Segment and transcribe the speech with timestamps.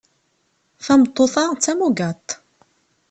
[0.85, 2.29] Tameṭṭut-a d tamugaḍt.